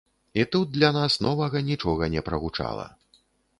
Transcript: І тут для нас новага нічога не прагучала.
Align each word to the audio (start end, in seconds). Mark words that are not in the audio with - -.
І 0.39 0.45
тут 0.53 0.71
для 0.77 0.89
нас 0.95 1.17
новага 1.27 1.63
нічога 1.69 2.11
не 2.17 2.25
прагучала. 2.31 2.91